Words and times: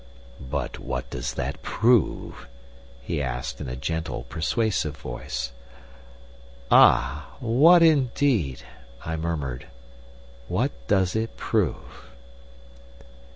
"But 0.49 0.79
what 0.79 1.07
does 1.11 1.35
that 1.35 1.61
prove?" 1.61 2.47
he 3.03 3.21
asked, 3.21 3.61
in 3.61 3.69
a 3.69 3.75
gentle, 3.75 4.23
persuasive 4.23 4.97
voice. 4.97 5.51
"Ah, 6.71 7.29
what 7.39 7.83
indeed?" 7.83 8.63
I 9.05 9.15
murmured. 9.15 9.67
"What 10.47 10.71
does 10.87 11.15
it 11.15 11.37
prove?" 11.37 12.09